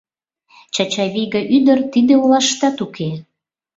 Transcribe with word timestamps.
Чачавий 0.73 1.27
гай 1.33 1.45
ӱдыр 1.55 1.79
тиде 1.93 2.13
олаштат 2.23 2.77
уке. 2.85 3.09